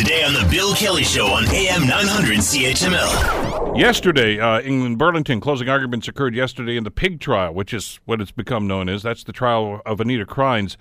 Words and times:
Today 0.00 0.24
on 0.24 0.32
The 0.32 0.48
Bill 0.50 0.74
Kelly 0.74 1.04
Show 1.04 1.26
on 1.26 1.44
AM 1.50 1.86
900 1.86 2.38
CHML. 2.38 3.78
Yesterday, 3.78 4.40
uh, 4.40 4.58
in 4.60 4.96
Burlington, 4.96 5.42
closing 5.42 5.68
arguments 5.68 6.08
occurred 6.08 6.34
yesterday 6.34 6.78
in 6.78 6.84
the 6.84 6.90
pig 6.90 7.20
trial, 7.20 7.52
which 7.52 7.74
is 7.74 8.00
what 8.06 8.18
it's 8.18 8.30
become 8.30 8.66
known 8.66 8.88
as. 8.88 9.02
That's 9.02 9.24
the 9.24 9.34
trial 9.34 9.82
of 9.84 10.00
Anita 10.00 10.24
Krajnc, 10.24 10.78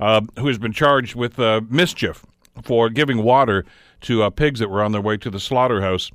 uh, 0.00 0.22
who 0.40 0.48
has 0.48 0.58
been 0.58 0.72
charged 0.72 1.14
with 1.14 1.38
uh, 1.38 1.60
mischief 1.70 2.26
for 2.60 2.90
giving 2.90 3.22
water 3.22 3.64
to 4.00 4.24
uh, 4.24 4.30
pigs 4.30 4.58
that 4.58 4.70
were 4.70 4.82
on 4.82 4.90
their 4.90 5.02
way 5.02 5.16
to 5.18 5.30
the 5.30 5.38
slaughterhouse. 5.38 6.10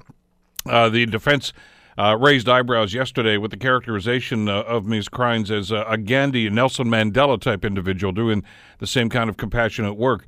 Uh, 0.65 0.89
the 0.89 1.05
defense 1.05 1.53
uh, 1.97 2.17
raised 2.19 2.49
eyebrows 2.49 2.93
yesterday 2.93 3.37
with 3.37 3.51
the 3.51 3.57
characterization 3.57 4.49
of 4.49 4.85
Ms. 4.85 5.07
Krajnc 5.07 5.49
as 5.49 5.71
a 5.71 5.97
Gandhi, 5.97 6.49
Nelson 6.49 6.87
Mandela 6.87 7.39
type 7.39 7.63
individual 7.63 8.11
doing 8.11 8.43
the 8.79 8.87
same 8.87 9.07
kind 9.07 9.29
of 9.29 9.37
compassionate 9.37 9.95
work. 9.95 10.27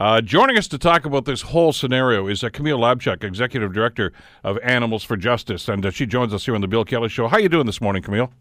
Uh, 0.00 0.18
joining 0.22 0.56
us 0.56 0.66
to 0.66 0.78
talk 0.78 1.04
about 1.04 1.26
this 1.26 1.42
whole 1.42 1.74
scenario 1.74 2.26
is 2.26 2.42
uh, 2.42 2.48
Camille 2.48 2.78
Labchuk, 2.78 3.22
Executive 3.22 3.70
Director 3.70 4.14
of 4.42 4.58
Animals 4.62 5.04
for 5.04 5.14
Justice, 5.14 5.68
and 5.68 5.84
uh, 5.84 5.90
she 5.90 6.06
joins 6.06 6.32
us 6.32 6.46
here 6.46 6.54
on 6.54 6.62
the 6.62 6.66
Bill 6.66 6.86
Kelly 6.86 7.10
Show. 7.10 7.28
How 7.28 7.36
are 7.36 7.40
you 7.40 7.50
doing 7.50 7.66
this 7.66 7.82
morning, 7.82 8.02
Camille? 8.02 8.32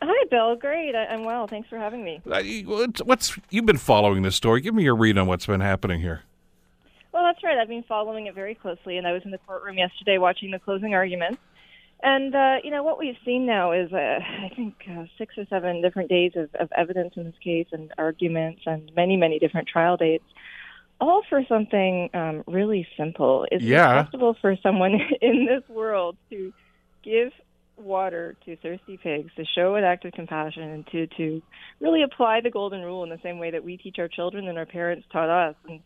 Hi, 0.00 0.24
Bill. 0.30 0.56
Great. 0.56 0.94
I- 0.94 1.04
I'm 1.04 1.24
well. 1.24 1.46
Thanks 1.46 1.68
for 1.68 1.76
having 1.76 2.02
me. 2.02 2.22
Uh, 2.24 2.42
what's, 2.64 3.02
what's 3.02 3.38
you've 3.50 3.66
been 3.66 3.76
following 3.76 4.22
this 4.22 4.36
story? 4.36 4.62
Give 4.62 4.74
me 4.74 4.84
your 4.84 4.96
read 4.96 5.18
on 5.18 5.26
what's 5.26 5.44
been 5.44 5.60
happening 5.60 6.00
here. 6.00 6.22
Well, 7.12 7.24
that's 7.24 7.44
right. 7.44 7.58
I've 7.58 7.68
been 7.68 7.82
following 7.82 8.26
it 8.26 8.34
very 8.34 8.54
closely, 8.54 8.96
and 8.96 9.06
I 9.06 9.12
was 9.12 9.20
in 9.26 9.32
the 9.32 9.38
courtroom 9.46 9.76
yesterday 9.76 10.16
watching 10.16 10.50
the 10.50 10.60
closing 10.60 10.94
arguments. 10.94 11.42
And 12.02 12.34
uh, 12.34 12.56
you 12.64 12.70
know 12.70 12.82
what 12.82 12.98
we've 12.98 13.18
seen 13.22 13.44
now 13.44 13.72
is, 13.72 13.92
uh, 13.92 13.96
I 13.96 14.50
think, 14.56 14.76
uh, 14.90 15.04
six 15.18 15.36
or 15.36 15.44
seven 15.50 15.82
different 15.82 16.08
days 16.08 16.32
of, 16.36 16.48
of 16.54 16.70
evidence 16.74 17.12
in 17.18 17.24
this 17.24 17.34
case, 17.44 17.66
and 17.70 17.92
arguments, 17.98 18.62
and 18.64 18.90
many, 18.96 19.18
many 19.18 19.38
different 19.38 19.68
trial 19.68 19.98
dates, 19.98 20.24
all 21.02 21.22
for 21.28 21.42
something 21.48 22.08
um, 22.14 22.44
really 22.46 22.86
simple. 22.96 23.46
Is 23.50 23.62
Yeah. 23.62 24.00
it 24.00 24.04
possible 24.04 24.36
for 24.40 24.56
someone 24.62 24.98
in 25.20 25.46
this 25.46 25.68
world 25.68 26.16
to 26.30 26.52
give 27.02 27.32
water 27.76 28.36
to 28.44 28.56
thirsty 28.56 28.96
pigs 29.02 29.30
to 29.36 29.44
show 29.56 29.74
an 29.74 29.84
act 29.84 30.04
of 30.04 30.12
compassion 30.12 30.62
and 30.62 30.86
to 30.88 31.06
to 31.16 31.42
really 31.80 32.02
apply 32.02 32.40
the 32.40 32.50
golden 32.50 32.82
rule 32.82 33.02
in 33.02 33.10
the 33.10 33.18
same 33.22 33.38
way 33.38 33.50
that 33.50 33.64
we 33.64 33.76
teach 33.76 33.96
our 33.98 34.08
children 34.08 34.46
and 34.46 34.58
our 34.58 34.66
parents 34.66 35.06
taught 35.10 35.30
us 35.30 35.56
and 35.68 35.80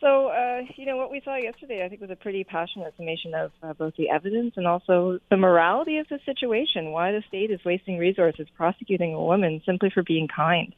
so 0.00 0.28
uh, 0.28 0.60
you 0.76 0.86
know 0.86 0.96
what 0.96 1.10
we 1.10 1.20
saw 1.24 1.36
yesterday 1.36 1.82
i 1.84 1.88
think 1.88 2.02
was 2.02 2.10
a 2.10 2.16
pretty 2.16 2.44
passionate 2.44 2.94
summation 2.96 3.34
of 3.34 3.50
uh, 3.62 3.72
both 3.72 3.94
the 3.96 4.10
evidence 4.10 4.52
and 4.56 4.66
also 4.66 5.18
the 5.30 5.36
morality 5.36 5.96
of 5.96 6.06
the 6.08 6.18
situation 6.26 6.92
why 6.92 7.12
the 7.12 7.22
state 7.26 7.50
is 7.50 7.60
wasting 7.64 7.96
resources 7.98 8.46
prosecuting 8.54 9.14
a 9.14 9.20
woman 9.20 9.62
simply 9.64 9.90
for 9.90 10.02
being 10.02 10.28
kind 10.28 10.74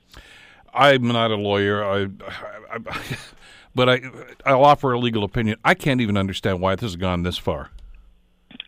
I'm 0.73 1.09
not 1.09 1.31
a 1.31 1.37
lawyer, 1.37 1.84
I, 1.84 2.03
I, 2.03 2.78
I, 2.87 3.19
but 3.75 3.89
I, 3.89 4.01
I'll 4.47 4.65
offer 4.65 4.92
a 4.92 4.98
legal 4.98 5.25
opinion. 5.25 5.59
I 5.65 5.75
can't 5.75 6.01
even 6.01 6.17
understand 6.17 6.61
why 6.61 6.75
this 6.75 6.83
has 6.83 6.97
gone 6.97 7.23
this 7.23 7.39
far. 7.39 7.70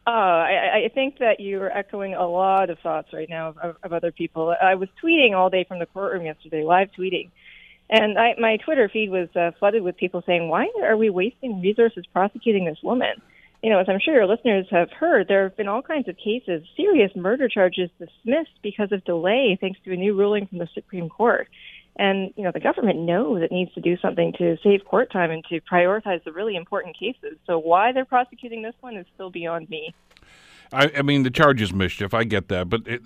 Uh, 0.06 0.10
I, 0.10 0.84
I 0.84 0.90
think 0.94 1.18
that 1.18 1.40
you're 1.40 1.70
echoing 1.70 2.14
a 2.14 2.26
lot 2.26 2.68
of 2.68 2.78
thoughts 2.80 3.08
right 3.12 3.28
now 3.28 3.48
of, 3.48 3.58
of, 3.58 3.76
of 3.82 3.92
other 3.94 4.12
people. 4.12 4.54
I 4.60 4.74
was 4.74 4.88
tweeting 5.02 5.34
all 5.34 5.48
day 5.48 5.64
from 5.64 5.78
the 5.78 5.86
courtroom 5.86 6.26
yesterday, 6.26 6.62
live 6.62 6.90
tweeting, 6.98 7.30
and 7.88 8.18
I, 8.18 8.34
my 8.38 8.58
Twitter 8.58 8.90
feed 8.90 9.10
was 9.10 9.28
uh, 9.34 9.52
flooded 9.58 9.82
with 9.82 9.96
people 9.96 10.22
saying, 10.26 10.48
"Why 10.48 10.68
are 10.82 10.96
we 10.96 11.08
wasting 11.08 11.62
resources 11.62 12.04
prosecuting 12.12 12.66
this 12.66 12.78
woman?" 12.82 13.20
You 13.62 13.70
know, 13.70 13.78
as 13.78 13.88
I'm 13.88 13.98
sure 13.98 14.12
your 14.12 14.26
listeners 14.26 14.66
have 14.70 14.90
heard, 14.90 15.26
there 15.26 15.44
have 15.44 15.56
been 15.56 15.68
all 15.68 15.80
kinds 15.80 16.06
of 16.08 16.18
cases, 16.18 16.66
serious 16.76 17.10
murder 17.16 17.48
charges 17.48 17.88
dismissed 17.98 18.60
because 18.62 18.92
of 18.92 19.04
delay, 19.04 19.56
thanks 19.58 19.80
to 19.84 19.92
a 19.94 19.96
new 19.96 20.14
ruling 20.14 20.46
from 20.46 20.58
the 20.58 20.68
Supreme 20.74 21.08
Court. 21.08 21.48
And 21.96 22.32
you 22.36 22.42
know, 22.42 22.50
the 22.52 22.60
government 22.60 22.98
knows 22.98 23.42
it 23.42 23.52
needs 23.52 23.72
to 23.74 23.80
do 23.80 23.96
something 23.98 24.32
to 24.38 24.56
save 24.62 24.84
court 24.84 25.12
time 25.12 25.30
and 25.30 25.44
to 25.44 25.60
prioritize 25.60 26.22
the 26.24 26.32
really 26.32 26.56
important 26.56 26.96
cases. 26.98 27.38
So 27.46 27.58
why 27.58 27.92
they're 27.92 28.04
prosecuting 28.04 28.62
this 28.62 28.74
one 28.80 28.96
is 28.96 29.06
still 29.14 29.30
beyond 29.30 29.70
me. 29.70 29.94
I, 30.72 30.90
I 30.98 31.02
mean, 31.02 31.22
the 31.22 31.30
charge 31.30 31.62
is 31.62 31.72
mischief. 31.72 32.12
I 32.14 32.24
get 32.24 32.48
that, 32.48 32.68
but 32.68 32.86
it, 32.86 33.02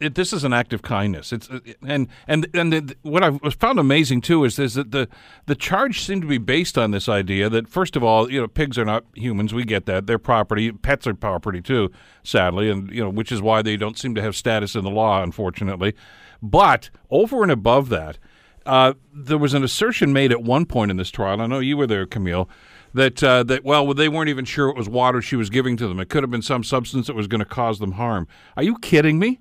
it, 0.00 0.14
this 0.14 0.32
is 0.32 0.44
an 0.44 0.52
act 0.52 0.72
of 0.72 0.82
kindness. 0.82 1.32
It's 1.32 1.48
and 1.86 2.08
and 2.26 2.46
and 2.54 2.72
the, 2.72 2.96
what 3.02 3.22
I 3.22 3.38
found 3.50 3.78
amazing 3.78 4.22
too 4.22 4.44
is, 4.44 4.58
is 4.58 4.74
that 4.74 4.90
the 4.90 5.08
the 5.46 5.54
charge 5.54 6.00
seemed 6.00 6.22
to 6.22 6.28
be 6.28 6.38
based 6.38 6.78
on 6.78 6.90
this 6.90 7.08
idea 7.08 7.48
that 7.50 7.68
first 7.68 7.96
of 7.96 8.02
all, 8.02 8.30
you 8.30 8.40
know, 8.40 8.48
pigs 8.48 8.78
are 8.78 8.84
not 8.84 9.04
humans. 9.14 9.52
We 9.52 9.64
get 9.64 9.86
that 9.86 10.06
they're 10.06 10.18
property. 10.18 10.72
Pets 10.72 11.06
are 11.06 11.14
property 11.14 11.60
too, 11.60 11.90
sadly, 12.22 12.70
and 12.70 12.90
you 12.90 13.02
know, 13.02 13.10
which 13.10 13.30
is 13.30 13.42
why 13.42 13.62
they 13.62 13.76
don't 13.76 13.98
seem 13.98 14.14
to 14.14 14.22
have 14.22 14.34
status 14.34 14.74
in 14.74 14.84
the 14.84 14.90
law, 14.90 15.22
unfortunately. 15.22 15.94
But 16.42 16.90
over 17.10 17.42
and 17.42 17.52
above 17.52 17.88
that, 17.90 18.18
uh, 18.64 18.94
there 19.12 19.38
was 19.38 19.54
an 19.54 19.62
assertion 19.62 20.12
made 20.12 20.32
at 20.32 20.42
one 20.42 20.66
point 20.66 20.90
in 20.90 20.96
this 20.96 21.10
trial. 21.10 21.40
I 21.40 21.46
know 21.46 21.58
you 21.58 21.76
were 21.76 21.86
there, 21.86 22.06
Camille. 22.06 22.48
That 22.94 23.22
uh, 23.22 23.42
that 23.44 23.62
well, 23.62 23.92
they 23.92 24.08
weren't 24.08 24.30
even 24.30 24.46
sure 24.46 24.70
it 24.70 24.76
was 24.76 24.88
water 24.88 25.20
she 25.20 25.36
was 25.36 25.50
giving 25.50 25.76
to 25.76 25.86
them. 25.86 26.00
It 26.00 26.08
could 26.08 26.22
have 26.22 26.30
been 26.30 26.40
some 26.40 26.64
substance 26.64 27.08
that 27.08 27.16
was 27.16 27.26
going 27.26 27.40
to 27.40 27.44
cause 27.44 27.78
them 27.78 27.92
harm. 27.92 28.26
Are 28.56 28.62
you 28.62 28.78
kidding 28.78 29.18
me? 29.18 29.40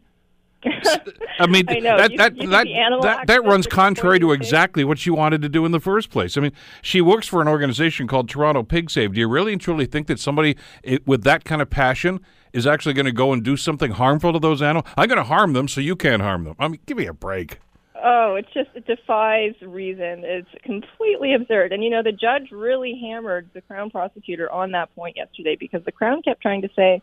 I 1.39 1.47
mean, 1.47 1.65
I 1.67 1.79
know. 1.79 1.97
that 1.97 2.11
You- 2.11 2.17
that 2.17 2.37
you 2.37 2.49
that, 2.49 2.67
that, 3.01 3.27
that 3.27 3.43
runs 3.43 3.67
contrary 3.67 4.19
to 4.19 4.31
exactly 4.31 4.83
what 4.83 4.99
she 4.99 5.09
wanted 5.09 5.41
to 5.41 5.49
do 5.49 5.65
in 5.65 5.71
the 5.71 5.79
first 5.79 6.09
place. 6.09 6.37
I 6.37 6.41
mean, 6.41 6.51
she 6.81 7.01
works 7.01 7.27
for 7.27 7.41
an 7.41 7.47
organization 7.47 8.07
called 8.07 8.29
Toronto 8.29 8.63
Pig 8.63 8.89
Save. 8.89 9.13
Do 9.13 9.19
you 9.19 9.27
really 9.27 9.53
and 9.53 9.61
truly 9.61 9.85
think 9.85 10.07
that 10.07 10.19
somebody 10.19 10.55
i 10.87 10.99
with 11.05 11.23
that 11.23 11.43
kind 11.45 11.61
of 11.61 11.69
passion 11.69 12.19
is 12.53 12.65
actually 12.65 12.93
going 12.93 13.05
to 13.05 13.11
go 13.11 13.33
and 13.33 13.43
do 13.43 13.57
something 13.57 13.91
harmful 13.91 14.33
to 14.33 14.39
those 14.39 14.61
animals? 14.61 14.85
I'm 14.97 15.07
going 15.07 15.17
to 15.17 15.23
harm 15.23 15.53
them, 15.53 15.67
so 15.67 15.81
you 15.81 15.95
can't 15.95 16.21
harm 16.21 16.43
them. 16.45 16.55
I 16.59 16.67
mean, 16.67 16.79
give 16.85 16.97
me 16.97 17.05
a 17.07 17.13
break. 17.13 17.59
Oh, 18.07 18.35
it's 18.35 18.51
just 18.53 18.69
it 18.75 18.85
defies 18.85 19.53
reason. 19.61 20.23
It's 20.25 20.49
completely 20.63 21.33
absurd. 21.33 21.71
And 21.71 21.83
you 21.83 21.89
know, 21.89 22.03
the 22.03 22.11
judge 22.11 22.51
really 22.51 22.99
hammered 23.01 23.49
the 23.53 23.61
Crown 23.61 23.89
prosecutor 23.89 24.51
on 24.51 24.71
that 24.71 24.93
point 24.95 25.15
yesterday 25.17 25.55
because 25.59 25.83
the 25.85 25.91
Crown 25.91 26.21
kept 26.21 26.41
trying 26.41 26.61
to 26.61 26.69
say 26.75 27.01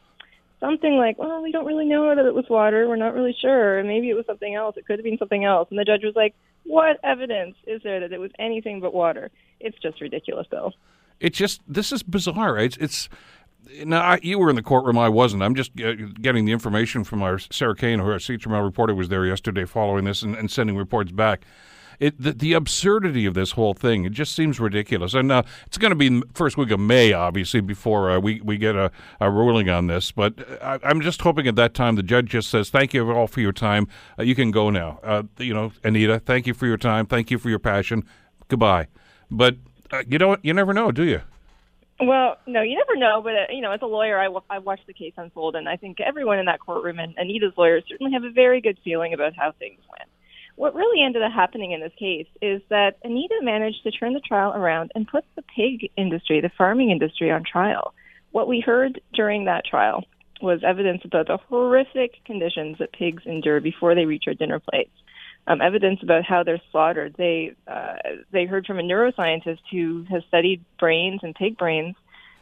something 0.62 0.96
like, 0.96 1.18
"Well, 1.18 1.42
we 1.42 1.52
don't 1.52 1.66
really 1.66 1.84
know 1.84 2.14
that 2.14 2.24
it 2.24 2.34
was 2.34 2.48
water. 2.48 2.88
We're 2.88 2.96
not 2.96 3.14
really 3.14 3.36
sure. 3.38 3.82
Maybe 3.84 4.08
it 4.08 4.14
was 4.14 4.24
something 4.26 4.54
else. 4.54 4.76
It 4.78 4.86
could 4.86 4.98
have 4.98 5.04
been 5.04 5.18
something 5.18 5.44
else." 5.44 5.68
And 5.70 5.78
the 5.78 5.84
judge 5.84 6.04
was 6.04 6.16
like, 6.16 6.34
"What 6.64 6.98
evidence 7.02 7.56
is 7.66 7.82
there 7.82 8.00
that 8.00 8.12
it 8.12 8.20
was 8.20 8.30
anything 8.38 8.80
but 8.80 8.94
water?" 8.94 9.30
It's 9.60 9.78
just 9.80 10.00
ridiculous, 10.00 10.46
Bill. 10.46 10.72
It 11.20 11.34
just 11.34 11.60
this 11.68 11.92
is 11.92 12.02
bizarre. 12.02 12.58
It's 12.58 12.76
it's. 12.78 13.08
Now, 13.84 14.00
I, 14.00 14.20
you 14.22 14.38
were 14.38 14.50
in 14.50 14.56
the 14.56 14.62
courtroom. 14.62 14.98
I 14.98 15.08
wasn't. 15.08 15.42
I'm 15.42 15.54
just 15.54 15.70
uh, 15.80 15.92
getting 16.20 16.46
the 16.46 16.52
information 16.52 17.04
from 17.04 17.22
our 17.22 17.38
Sarah 17.38 17.76
Kane, 17.76 18.00
who 18.00 18.10
our 18.10 18.18
CHML 18.18 18.64
reporter 18.64 18.94
was 18.94 19.08
there 19.08 19.24
yesterday, 19.24 19.64
following 19.64 20.04
this 20.04 20.22
and, 20.22 20.34
and 20.34 20.50
sending 20.50 20.76
reports 20.76 21.12
back. 21.12 21.44
It 22.00 22.20
the, 22.20 22.32
the 22.32 22.52
absurdity 22.52 23.26
of 23.26 23.34
this 23.34 23.52
whole 23.52 23.74
thing. 23.74 24.04
It 24.04 24.12
just 24.12 24.34
seems 24.34 24.60
ridiculous. 24.60 25.14
And 25.14 25.30
uh, 25.30 25.42
it's 25.66 25.78
going 25.78 25.90
to 25.90 25.96
be 25.96 26.22
first 26.34 26.56
week 26.56 26.70
of 26.70 26.80
May, 26.80 27.12
obviously, 27.12 27.60
before 27.60 28.10
uh, 28.10 28.18
we 28.18 28.40
we 28.40 28.58
get 28.58 28.76
a, 28.76 28.90
a 29.20 29.30
ruling 29.30 29.68
on 29.68 29.86
this. 29.86 30.12
But 30.12 30.34
uh, 30.48 30.78
I, 30.82 30.88
I'm 30.88 31.00
just 31.00 31.22
hoping 31.22 31.46
at 31.46 31.56
that 31.56 31.74
time 31.74 31.96
the 31.96 32.02
judge 32.02 32.30
just 32.30 32.50
says, 32.50 32.70
"Thank 32.70 32.94
you 32.94 33.10
all 33.10 33.26
for 33.26 33.40
your 33.40 33.52
time. 33.52 33.88
Uh, 34.18 34.22
you 34.22 34.34
can 34.34 34.50
go 34.50 34.70
now." 34.70 35.00
Uh, 35.02 35.24
you 35.38 35.54
know, 35.54 35.72
Anita, 35.84 36.18
thank 36.18 36.46
you 36.46 36.54
for 36.54 36.66
your 36.66 36.76
time. 36.78 37.06
Thank 37.06 37.30
you 37.30 37.38
for 37.38 37.48
your 37.50 37.58
passion. 37.58 38.04
Goodbye. 38.48 38.88
But 39.30 39.56
uh, 39.90 40.02
you 40.08 40.18
know 40.18 40.28
what? 40.28 40.44
You 40.44 40.54
never 40.54 40.72
know, 40.72 40.92
do 40.92 41.04
you? 41.04 41.22
Well, 42.00 42.36
no, 42.46 42.62
you 42.62 42.76
never 42.76 42.96
know. 42.98 43.22
But 43.22 43.34
uh, 43.34 43.46
you 43.50 43.60
know, 43.60 43.70
as 43.70 43.80
a 43.82 43.86
lawyer, 43.86 44.18
I, 44.18 44.24
w- 44.24 44.42
I 44.50 44.58
watched 44.58 44.86
the 44.86 44.92
case 44.92 45.12
unfold, 45.16 45.54
and 45.54 45.68
I 45.68 45.76
think 45.76 46.00
everyone 46.00 46.38
in 46.38 46.46
that 46.46 46.60
courtroom 46.60 46.98
and 46.98 47.16
Anita's 47.18 47.52
lawyers 47.56 47.84
certainly 47.88 48.12
have 48.12 48.24
a 48.24 48.30
very 48.30 48.60
good 48.60 48.78
feeling 48.82 49.14
about 49.14 49.34
how 49.36 49.52
things 49.52 49.80
went. 49.88 50.10
What 50.62 50.76
really 50.76 51.02
ended 51.02 51.24
up 51.24 51.32
happening 51.32 51.72
in 51.72 51.80
this 51.80 51.92
case 51.98 52.28
is 52.40 52.62
that 52.68 52.96
Anita 53.02 53.40
managed 53.42 53.82
to 53.82 53.90
turn 53.90 54.12
the 54.12 54.20
trial 54.20 54.52
around 54.54 54.92
and 54.94 55.08
put 55.08 55.24
the 55.34 55.42
pig 55.42 55.90
industry, 55.96 56.40
the 56.40 56.52
farming 56.56 56.90
industry, 56.90 57.32
on 57.32 57.42
trial. 57.42 57.94
What 58.30 58.46
we 58.46 58.60
heard 58.60 59.00
during 59.12 59.46
that 59.46 59.64
trial 59.64 60.04
was 60.40 60.60
evidence 60.64 61.02
about 61.04 61.26
the 61.26 61.38
horrific 61.48 62.24
conditions 62.24 62.76
that 62.78 62.92
pigs 62.92 63.24
endure 63.26 63.60
before 63.60 63.96
they 63.96 64.04
reach 64.04 64.22
our 64.28 64.34
dinner 64.34 64.60
plates. 64.60 64.92
Um, 65.48 65.60
evidence 65.60 65.98
about 66.00 66.22
how 66.24 66.44
they're 66.44 66.62
slaughtered. 66.70 67.16
They 67.18 67.56
uh, 67.66 67.96
they 68.30 68.44
heard 68.44 68.64
from 68.64 68.78
a 68.78 68.82
neuroscientist 68.82 69.62
who 69.72 70.06
has 70.10 70.22
studied 70.28 70.64
brains 70.78 71.22
and 71.24 71.34
pig 71.34 71.58
brains, 71.58 71.96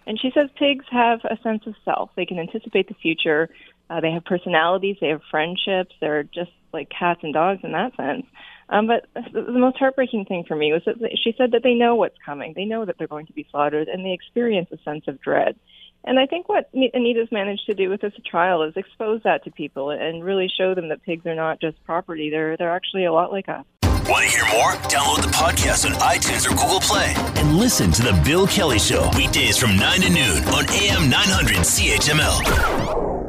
and 0.07 0.21
she 0.21 0.31
says 0.35 0.51
pigs 0.59 0.85
have 0.91 1.21
a 1.25 1.39
sense 1.43 1.67
of 1.67 1.75
self. 1.87 2.11
They 2.17 2.27
can 2.27 2.39
anticipate 2.39 2.87
the 2.87 2.95
future. 3.01 3.49
Uh, 3.91 4.01
they 4.01 4.13
have 4.13 4.25
personalities. 4.25 4.97
They 5.01 5.09
have 5.09 5.21
friendships. 5.31 5.95
They're 6.01 6.23
just 6.23 6.53
like 6.73 6.89
cats 6.97 7.21
and 7.23 7.35
dogs 7.35 7.61
in 7.65 7.73
that 7.73 7.97
sense. 7.97 8.25
Um, 8.69 8.87
but 8.87 9.07
the, 9.15 9.43
the 9.43 9.59
most 9.59 9.79
heartbreaking 9.79 10.27
thing 10.27 10.45
for 10.47 10.55
me 10.55 10.73
was 10.73 10.83
that 10.87 10.97
she 11.23 11.35
said 11.37 11.51
that 11.53 11.65
they 11.65 11.75
know 11.75 11.97
what's 11.97 12.17
coming. 12.25 12.53
They 12.55 12.65
know 12.65 12.85
that 12.85 12.97
they're 12.99 13.09
going 13.09 13.27
to 13.27 13.33
be 13.33 13.49
slaughtered, 13.51 13.89
and 13.89 14.07
they 14.07 14.13
experience 14.13 14.69
a 14.71 14.79
sense 14.85 15.09
of 15.09 15.21
dread. 15.21 15.57
And 16.05 16.21
I 16.21 16.27
think 16.27 16.49
what 16.49 16.71
Anita's 16.73 17.31
managed 17.31 17.67
to 17.67 17.75
do 17.75 17.91
with 17.91 18.01
this 18.01 18.15
trial 18.25 18.63
is 18.63 18.75
expose 18.77 19.23
that 19.25 19.45
to 19.45 19.51
people 19.51 19.91
and 19.91 20.25
really 20.25 20.49
show 20.49 20.75
them 20.75 20.89
that 20.89 21.03
pigs 21.03 21.27
are 21.27 21.35
not 21.35 21.61
just 21.61 21.83
property. 21.85 22.31
They're 22.31 22.57
they're 22.57 22.75
actually 22.75 23.05
a 23.05 23.13
lot 23.13 23.33
like 23.33 23.49
us. 23.49 23.67
Want 24.09 24.25
to 24.25 24.31
hear 24.31 24.47
more? 24.53 24.73
Download 24.89 25.23
the 25.23 25.29
podcast 25.29 25.85
on 25.85 25.93
iTunes 26.01 26.47
or 26.47 26.51
Google 26.51 26.81
Play 26.81 27.13
and 27.37 27.59
listen 27.59 27.93
to 27.93 28.03
The 28.03 28.19
Bill 28.25 28.47
Kelly 28.47 28.79
Show 28.79 29.11
weekdays 29.15 29.59
from 29.59 29.77
9 29.77 30.01
to 30.01 30.11
noon 30.11 30.45
on 30.45 30.65
AM 30.71 31.11
900 31.11 31.57
CHML. 31.59 33.20